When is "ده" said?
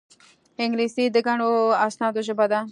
2.51-2.59